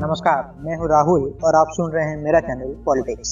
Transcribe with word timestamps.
नमस्कार 0.00 0.54
मैं 0.58 0.76
हूँ 0.76 0.88
राहुल 0.88 1.22
और 1.44 1.54
आप 1.54 1.66
सुन 1.70 1.92
रहे 1.92 2.04
हैं 2.04 2.16
मेरा 2.16 2.40
चैनल 2.40 2.72
पॉलिटिक्स। 2.84 3.30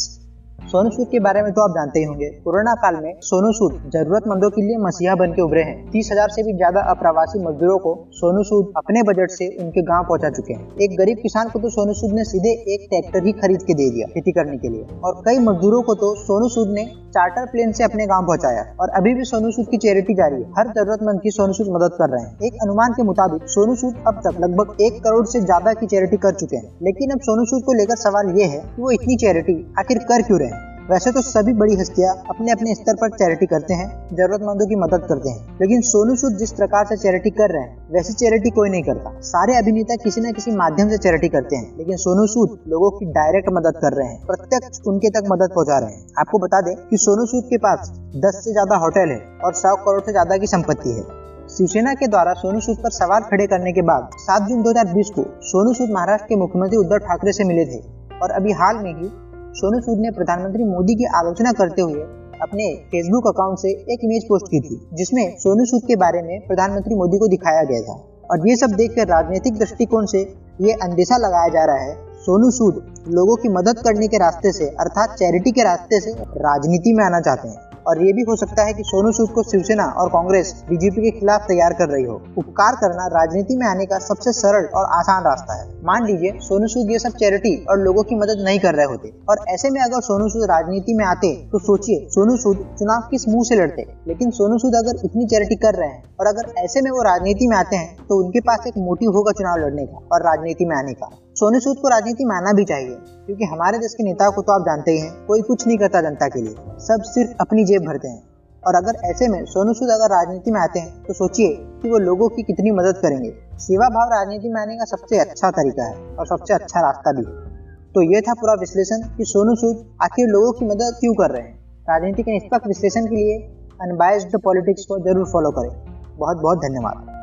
सोनू 0.63 0.91
सूद 0.91 1.09
के 1.09 1.19
बारे 1.21 1.41
में 1.43 1.51
तो 1.53 1.63
आप 1.63 1.71
जानते 1.71 1.99
ही 1.99 2.05
होंगे। 2.05 2.29
कोरोना 2.45 2.73
काल 2.83 2.95
में 2.97 3.13
सोनू 3.23 3.51
सूद 3.53 3.73
जरूरतमंदों 3.93 4.51
के 4.51 4.63
लिए 4.63 4.77
मसीहा 4.79 5.15
बन 5.15 5.33
के 5.33 5.43
उभरे 5.43 5.63
हैं। 5.63 5.75
तीस 5.91 6.09
हज़ार 6.13 6.29
से 6.29 6.43
भी 6.43 6.53
ज़्यादा 6.55 6.81
अप्रवासी 6.91 7.39
मजदूरों 7.39 7.79
को 7.79 7.93
सोनू 8.13 8.43
सूद 8.43 8.73
अपने 8.77 9.03
बजट 9.03 9.31
से 9.31 9.49
उनके 9.63 9.83
गाँव 9.83 10.05
पहुँचा 10.05 10.31
चुके 10.31 10.55
हैं। 10.55 10.77
एक 10.79 10.97
गरीब 10.99 11.19
किसान 11.23 11.49
को 11.49 11.59
तो 11.59 11.71
सोनू 11.71 11.95
सूद 11.95 12.15
ने 12.15 12.25
सीधे 12.25 12.53
एक 12.75 12.87
ट्रैक्टर 12.91 13.27
ही 13.27 13.33
खरीद 13.41 13.63
के 13.63 13.75
दे 13.75 13.91
दिया 13.91 14.07
खेती 14.15 14.33
करने 14.33 14.57
के 14.59 14.69
लिए। 14.69 14.87
और 15.05 15.21
कई 15.27 15.39
मजदूरों 15.41 15.83
को 15.83 15.95
तो 15.95 16.15
सोनू 16.23 16.49
सूद 16.49 16.75
ने 16.75 16.87
चार्टर 17.15 17.47
प्लेन 17.47 17.73
से 17.73 17.85
अपने 17.85 18.07
गाँव 18.07 18.27
पहुँचाया। 18.27 18.65
और 18.81 18.91
अभी 18.97 19.15
भी 19.15 19.25
सोनू 19.25 19.51
सूद 19.51 19.67
की 19.71 19.79
चैरिटी 19.79 20.15
जारी 20.15 20.37
है। 20.37 20.49
हर 20.59 20.73
जरूरतमंद 20.73 21.21
की 21.23 21.31
सोनू 21.31 21.53
सूद 21.53 21.75
मदद 21.75 21.97
कर 21.99 22.11
रहे 22.11 22.23
हैं। 22.23 22.33
एक 22.43 22.63
अनुमान 22.63 22.93
के 22.93 23.03
मुताबिक 23.03 23.49
सोनू 23.49 23.75
सूद 23.77 24.03
अब 24.07 24.23
तक 24.27 24.41
लगभग 24.41 24.83
एक 24.83 25.03
करोड़ 25.05 25.27
से 25.27 25.41
ज़्यादा 25.43 25.73
की 25.75 25.87
चैरिटी 25.87 26.17
कर 26.19 26.35
चुके 26.37 26.57
हैं। 26.57 26.73
लेकिन 26.83 27.11
अब 27.11 27.21
सोनू 27.23 27.45
सूद 27.45 27.65
को 27.65 27.73
लेकर 27.75 27.97
सवाल 27.99 28.35
ये 28.39 28.47
है 28.47 28.61
कि 28.67 28.83
वो 28.83 28.91
इतनी 28.93 29.17
चैरिटी 29.19 29.61
आखिर 29.79 29.99
कर 30.05 30.23
क्यों 30.23 30.41
रहे 30.41 30.52
वैसे 30.93 31.11
तो 31.13 31.21
सभी 31.23 31.53
बड़ी 31.55 31.75
हस्तियाँ 31.77 32.15
अपने 32.31 32.53
अपने 32.53 32.75
स्तर 32.75 32.95
पर 32.95 33.11
चैरिटी 33.11 33.47
करते 33.47 33.75
हैं, 33.75 33.87
जरूरतमंदों 34.11 34.67
की 34.67 34.77
मदद 34.77 35.07
करते 35.09 35.31
हैं। 35.31 35.59
लेकिन 35.61 35.81
सोनू 35.83 36.17
सूद 36.17 36.37
जिस 36.39 36.53
प्रकार 36.53 36.85
से 36.87 36.97
चैरिटी 36.97 37.31
कर 37.31 37.53
रहे 37.53 37.63
हैं, 37.63 37.93
वैसी 37.93 38.13
चैरिटी 38.15 38.51
कोई 38.51 38.71
नहीं 38.71 38.83
करता। 38.83 39.13
सारे 39.23 39.57
अभिनेता 39.57 39.97
किसी 40.03 40.21
न 40.21 40.33
किसी 40.33 40.51
माध्यम 40.57 40.89
से 40.89 40.99
चैरिटी 40.99 41.29
करते 41.29 41.57
हैं, 41.57 41.79
लेकिन 41.79 41.97
सोनू 41.97 42.27
सूद 42.27 42.59
लोगों 42.69 42.91
की 42.91 43.07
डायरेक्ट 43.15 43.49
मदद 43.53 43.79
कर 43.83 43.97
रहे 43.99 44.09
हैं, 44.09 44.21
प्रत्यक्ष 44.27 44.81
उनके 44.87 45.11
तक 45.11 45.33
मदद 45.33 45.55
पहुँचा 45.55 45.79
रहे 45.79 45.95
हैं। 45.95 46.05
आपको 46.19 46.39
बता 46.39 46.61
दें 46.61 46.75
कि 46.85 46.97
सोनू 46.99 47.27
सूद 47.27 47.49
के 47.51 47.59
पास 47.61 47.91
दस 48.19 48.43
से 48.45 48.53
ज़्यादा 48.53 48.83
होटल 48.85 49.09
है 49.09 49.19
और 49.45 49.55
सौ 49.55 49.75
करोड़ 49.79 50.01
से 50.03 50.13
ज़्यादा 50.13 50.37
की 50.37 50.47
संपत्ति 50.49 50.91
है। 50.91 51.07
शिवसेना 51.49 51.95
के 51.95 52.07
द्वारा 52.09 52.33
सोनू 52.37 52.61
सूद 52.61 52.77
पर 52.83 52.91
सवाल 52.93 53.31
खड़े 53.31 53.47
करने 53.47 53.73
के 53.73 53.83
बाद 53.87 54.21
7 54.21 54.49
जून 54.49 54.63
2020 54.63 55.11
को 55.11 55.27
सोनू 55.47 55.75
सूद 55.75 55.91
महाराष्ट्र 55.91 56.29
के 56.29 56.37
मुख्यमंत्री 56.39 56.79
उद्धव 56.79 56.99
ठाकरे 57.09 57.33
से 57.33 57.45
मिले 57.47 57.67
थे 57.67 57.83
और 58.19 58.31
अभी 58.33 58.53
हाल 58.61 58.77
में 58.77 58.93
ही 58.93 59.11
सोनू 59.55 59.79
सूद 59.81 59.99
ने 59.99 60.11
प्रधानमंत्री 60.11 60.65
मोदी 60.65 60.95
की 60.95 61.05
आलोचना 61.17 61.51
करते 61.53 61.83
हुए 61.83 62.03
अपने 62.43 62.67
फेसबुक 62.91 63.27
अकाउंट 63.27 63.59
से 63.59 63.71
एक 63.93 64.05
इमेज 64.05 64.25
पोस्ट 64.25 64.47
की 64.47 64.61
थी, 64.61 64.77
जिसमें 64.93 65.37
सोनू 65.39 65.65
सूद 65.65 65.83
के 65.89 65.97
बारे 65.97 66.23
में 66.23 66.47
प्रधानमंत्री 66.47 66.95
मोदी 66.95 67.19
को 67.19 67.29
दिखाया 67.29 67.63
गया 67.63 67.81
था। 67.81 67.97
और 68.31 68.49
ये 68.49 68.57
सब 68.57 68.77
देखकर 68.77 69.09
राजनीतिक 69.09 69.59
दृष्टिकोण 69.59 70.07
से 70.07 70.21
ये 70.61 70.73
अंदेशा 70.83 71.17
लगाया 71.17 71.49
जा 71.49 71.65
रहा 71.65 71.83
है, 71.83 71.95
सोनू 72.19 72.51
सूद 72.51 72.81
लोगों 73.09 73.37
की 73.37 73.49
मदद 73.49 73.79
करने 73.79 74.09
के 74.09 74.19
रास्ते 74.19 74.53
से, 74.53 74.69
अर्थात 74.81 75.17
चैरिटी 75.19 75.51
के 75.51 75.63
रास्ते 75.63 76.01
से 76.01 76.13
राजनीति 76.41 76.93
में 76.93 77.05
आना 77.05 77.21
चाहते 77.21 77.49
हैं। 77.49 77.72
और 77.87 78.03
ये 78.03 78.13
भी 78.13 78.23
हो 78.23 78.37
सकता 78.37 78.65
है 78.65 78.73
कि 78.73 78.83
सोनू 78.85 79.13
सूद 79.13 79.31
को 79.31 79.43
शिवसेना 79.43 79.85
और 79.93 80.09
कांग्रेस 80.09 80.53
बीजेपी 80.69 81.03
के 81.03 81.11
खिलाफ 81.19 81.41
तैयार 81.43 81.73
कर 81.73 81.89
रही 81.89 82.05
हो। 82.05 82.21
उपकार 82.39 82.77
करना 82.77 83.07
राजनीति 83.13 83.57
में 83.57 83.67
आने 83.67 83.87
का 83.87 83.99
सबसे 84.01 84.33
सरल 84.33 84.69
और 84.75 84.85
आसान 84.93 85.25
रास्ता 85.25 85.55
है। 85.55 85.67
मान 85.85 86.07
लीजिए, 86.07 86.39
सोनू 86.41 86.67
सूद 86.69 86.91
ये 86.91 86.99
सब 86.99 87.17
चैरिटी 87.17 87.55
और 87.71 87.79
लोगों 87.79 88.03
की 88.03 88.17
मदद 88.17 88.45
नहीं 88.45 88.59
कर 88.61 88.75
रहे 88.75 88.87
होते। 88.87 89.13
और 89.31 89.45
ऐसे 89.49 89.71
में 89.71 89.81
अगर 89.81 90.01
सोनू 90.03 90.29
सूद 90.29 90.49
राजनीति 90.51 90.95
में 90.95 91.05
आते 91.07 91.35
तो 91.53 91.59
सोचिए, 91.61 92.07
सोनू 92.11 92.37
सूद 92.37 92.65
चुनाव 92.79 93.09
किस 93.11 93.29
मुँह 93.29 93.45
से 93.45 93.55
लड़ते। 93.55 93.87
लेकिन 94.09 94.31
सोनू 94.33 94.59
सूद 94.59 94.75
अगर 94.77 95.05
इतनी 95.05 95.27
चैरिटी 95.27 95.57
कर 95.57 95.75
रहे 95.75 95.89
हैं 95.89 96.03
और 96.21 96.27
अगर 96.27 96.53
ऐसे 96.59 96.81
में 96.81 96.91
वो 96.91 97.03
राजनीति 97.03 97.47
में 97.49 97.57
आते 97.57 97.77
हैं 97.77 98.07
तो 98.09 98.23
उनके 98.25 98.41
पास 98.41 98.67
एक 98.67 98.79
मोटिव 98.79 99.11
होगा 99.11 99.33
चुनाव 99.33 99.57
लड़ने 99.59 99.87
का 99.87 100.07
और 100.13 100.23
राजनीति 100.23 100.65
में 100.65 100.77
आने 100.77 100.93
का। 100.93 101.11
सोनू 101.37 101.61
सूद 101.61 101.77
को 101.79 101.89
राजनीति 101.89 102.25
में 102.25 102.35
आना 102.37 102.53
भी 102.53 102.65
चाहिए, 102.65 102.97
क्योंकि 103.27 103.45
हमारे 103.45 103.79
देश 103.79 103.95
के 103.95 104.05
नेताओं 104.05 104.33
को 104.33 104.43
तो 104.43 104.53
आप 104.53 104.63
जानते 104.63 104.93
ही 104.93 104.99
हैं, 104.99 105.13
कोई 105.27 105.43
कुछ 105.43 105.67
नहीं 105.67 105.79
करता 105.79 106.01
जनता 106.01 106.29
के 106.29 106.41
लिए, 106.41 106.55
सब 106.81 107.03
सिर्फ़ 107.07 107.31
अपनी 107.41 107.65
जेब 107.65 107.83
भरते 107.83 108.09
हैं। 108.09 108.23
और 108.63 108.75
अगर 108.75 108.99
ऐसे 109.05 109.29
में 109.29 109.45
सोनू 109.47 109.73
सूद 109.75 109.91
अगर 109.91 110.11
राजनीति 110.11 110.51
में 110.51 110.61
आते 110.61 110.81
हैं 110.81 111.03
तो 111.05 111.15
सोचिए 111.15 111.55
कि 111.83 111.91
वो 111.91 111.99
लोगों 112.01 112.29
की 112.29 112.43
कितनी 112.43 112.71
मदद 112.71 112.99
करेंगे। 112.99 113.31
सेवा 113.61 113.89
भाव 113.89 114.11
राजनीति 114.11 114.49
में 114.49 114.61
आने 114.61 114.77
का 114.77 114.85
सबसे 114.87 115.19
अच्छा 115.21 115.51
तरीका 115.53 115.85
है, 115.85 115.97
और 116.17 116.27
सबसे 116.27 116.55
अच्छा 116.55 116.81
रास्ता 116.81 117.13
भी 117.13 117.25
है। 117.25 117.51
तो 117.95 118.03
ये 118.05 118.21
था 118.21 118.35
पूरा 118.35 118.55
विश्लेषण 118.61 119.09
कि 119.17 119.25
सोनू 119.25 119.55
सूद 119.55 119.85
आखिर 120.03 120.29
लोगों 120.29 120.53
की 120.53 120.67
मदद 120.67 120.97
क्यों 121.01 121.15
कर 121.15 121.31
रहे 121.31 121.43
हैं। 121.43 121.59
राजनीति 121.89 122.23
के 122.23 122.33
निष्पक्ष 122.33 122.67
विश्लेषण 122.67 123.07
के 123.07 123.17
लिए 123.17 123.39
अनबायस्ड 123.81 124.39
पॉलिटिक्स 124.41 124.87
को 124.87 124.99
ज़रूर 125.01 125.27
फॉलो 125.33 125.51
करें। 125.51 125.73
बहुत 126.19 126.37
बहुत 126.39 126.59
धन्यवाद। 126.59 127.22